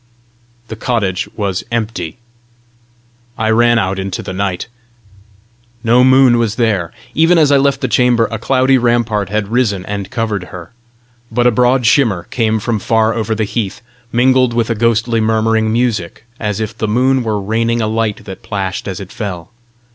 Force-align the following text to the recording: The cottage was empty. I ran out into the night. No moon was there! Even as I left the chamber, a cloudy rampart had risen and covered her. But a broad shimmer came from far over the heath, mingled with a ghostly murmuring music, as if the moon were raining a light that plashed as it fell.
The 0.69 0.75
cottage 0.75 1.29
was 1.35 1.63
empty. 1.71 2.17
I 3.37 3.51
ran 3.51 3.77
out 3.77 3.99
into 3.99 4.23
the 4.23 4.33
night. 4.33 4.65
No 5.83 6.03
moon 6.03 6.39
was 6.39 6.55
there! 6.55 6.91
Even 7.13 7.37
as 7.37 7.51
I 7.51 7.57
left 7.57 7.81
the 7.81 7.87
chamber, 7.87 8.27
a 8.31 8.39
cloudy 8.39 8.79
rampart 8.79 9.29
had 9.29 9.49
risen 9.49 9.85
and 9.85 10.09
covered 10.09 10.45
her. 10.45 10.71
But 11.31 11.45
a 11.45 11.51
broad 11.51 11.85
shimmer 11.85 12.23
came 12.31 12.59
from 12.59 12.79
far 12.79 13.13
over 13.13 13.35
the 13.35 13.43
heath, 13.43 13.81
mingled 14.11 14.55
with 14.55 14.71
a 14.71 14.75
ghostly 14.75 15.21
murmuring 15.21 15.71
music, 15.71 16.23
as 16.39 16.59
if 16.59 16.75
the 16.75 16.87
moon 16.87 17.21
were 17.21 17.39
raining 17.39 17.79
a 17.79 17.85
light 17.85 18.25
that 18.25 18.41
plashed 18.41 18.87
as 18.87 18.99
it 18.99 19.11
fell. 19.11 19.51